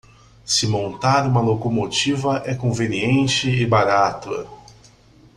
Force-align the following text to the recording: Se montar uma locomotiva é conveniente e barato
Se 0.43 0.65
montar 0.65 1.27
uma 1.27 1.39
locomotiva 1.41 2.41
é 2.43 2.55
conveniente 2.55 3.47
e 3.51 3.67
barato 3.67 4.47